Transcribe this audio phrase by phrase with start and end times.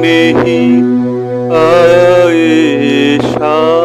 [0.00, 0.72] नहीं
[1.60, 3.81] आए शाम।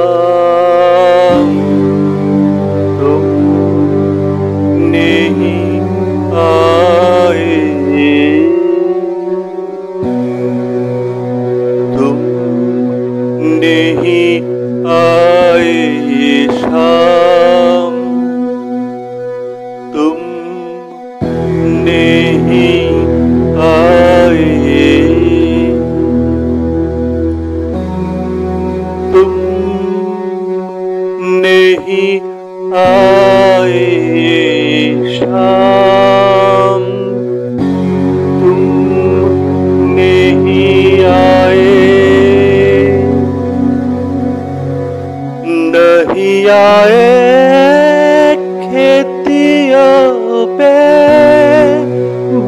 [49.57, 50.75] खेतियों पे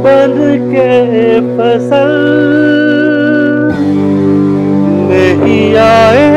[0.03, 0.33] बन
[0.69, 0.89] के
[1.57, 2.11] फ़सल।
[5.09, 6.27] नहीं आए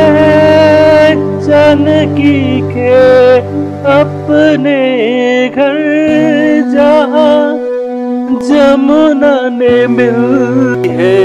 [1.46, 2.41] जानकी
[2.72, 2.94] के
[3.92, 4.78] अपने
[5.48, 5.76] घर,
[6.75, 7.36] जहाँ
[8.48, 10.20] जमुना ने मिल
[10.91, 11.20] है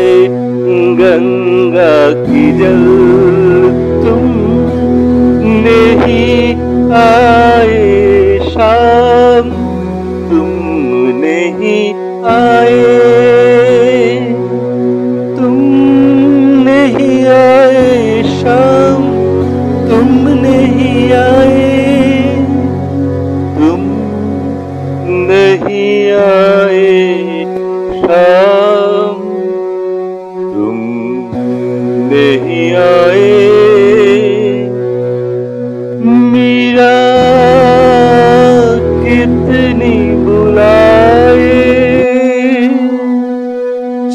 [0.99, 2.83] गंगा की जल।
[4.03, 4.25] तुम
[5.65, 6.37] नहीं
[6.97, 7.75] आए
[8.49, 9.36] शाम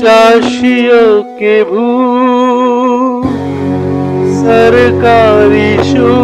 [0.02, 1.82] चाशियों के भू
[4.38, 6.14] सरकारी शू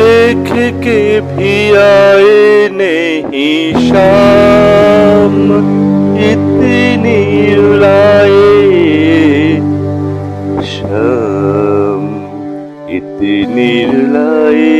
[0.00, 0.50] देख
[0.84, 0.98] के
[1.30, 5.38] भी आए नहीं शाम।
[6.28, 8.44] इतनी रुलाए
[10.72, 12.04] शाम,
[12.98, 14.76] इतनी रुलाए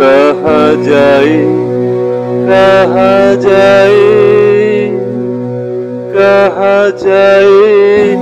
[0.00, 1.82] कहा जाए
[2.46, 3.12] कहा
[3.42, 4.02] जाए
[6.14, 8.16] कहा जाए,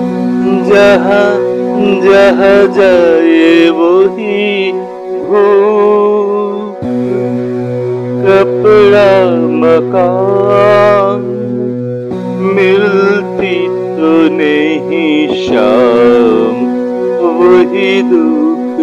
[0.69, 1.31] जहाँ
[2.05, 4.71] जहाँ जाए वही
[5.29, 5.45] हो
[8.25, 9.11] कपड़ा,
[9.63, 11.23] मकान
[12.57, 13.57] मिलती
[13.97, 16.57] तो नहीं शाम,
[17.41, 18.75] वही दुख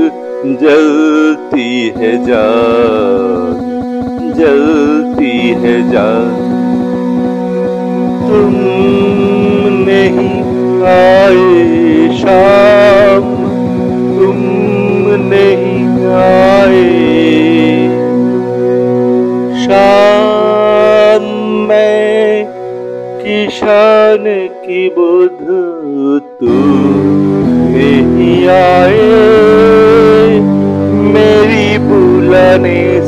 [0.61, 3.67] जलती है जान
[5.53, 6.55] है जान।
[8.29, 8.53] तुम
[9.87, 10.39] नहीं
[10.83, 13.23] आए शाम।
[14.19, 14.35] तुम
[15.33, 17.09] नहीं आए
[19.65, 20.39] शाम।
[21.67, 22.45] में
[23.21, 24.23] किसान
[24.65, 25.47] की बुध
[26.39, 26.53] तू
[27.77, 29.09] नहीं आए।
[31.13, 32.98] मेरी बुलाने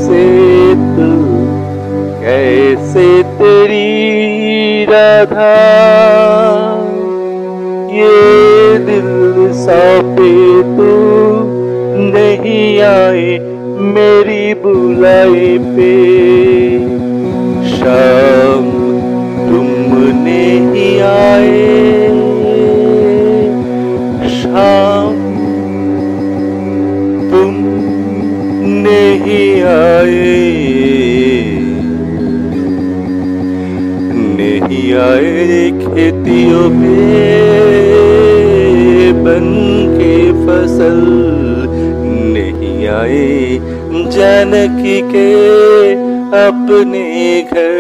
[2.42, 3.08] कैसे
[3.40, 5.50] तेरी राधा,
[7.96, 9.10] ये दिल
[9.58, 10.32] सौंपे
[10.70, 10.88] तू
[12.08, 13.38] नहीं आए
[13.90, 15.94] मेरी बुलाई पे।
[17.76, 18.66] शाम
[19.46, 19.70] तुम
[20.24, 21.81] नहीं आए
[34.94, 37.02] आए खेतियों में
[39.24, 39.48] बन
[39.98, 40.16] के
[40.46, 41.00] फ़सल
[42.34, 43.60] नहीं आए।
[44.12, 45.30] जानकी के
[46.42, 47.06] अपने
[47.42, 47.80] घर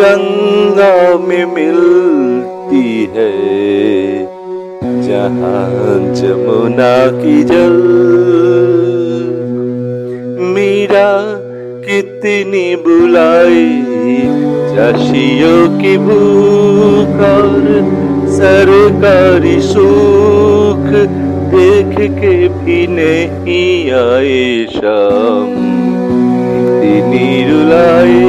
[0.00, 3.32] गंगा में मिलती है।
[5.02, 7.76] जहाँ जमुना की जल,
[10.54, 11.10] मीरा
[11.84, 13.66] कितनी बुलाई
[14.74, 17.54] चाशियों की भूख और
[18.32, 20.84] सरकारी सुख
[21.54, 25.54] देख के भी नहीं आए शाम
[26.90, 28.20] इतनी रुलाए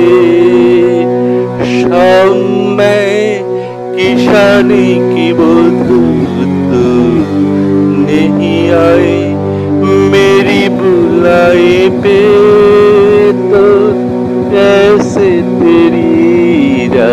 [1.74, 2.38] शाम
[2.78, 3.44] में
[3.98, 5.84] किशानी की बुध
[8.06, 9.20] नहीं आए
[10.12, 10.62] मेरी